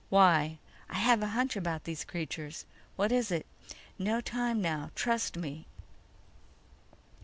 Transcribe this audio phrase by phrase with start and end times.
[0.09, 0.57] _"Why?"
[0.89, 2.65] "I have a hunch about these creatures."
[2.95, 3.45] "What is it?"
[3.99, 4.89] _"No time now.
[4.95, 5.67] Trust me."